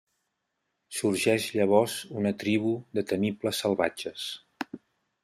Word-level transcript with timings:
Sorgeix 0.99 1.45
llavors 1.59 1.97
una 2.21 2.31
tribu 2.45 2.73
de 3.01 3.05
temibles 3.13 3.61
salvatges. 3.65 4.25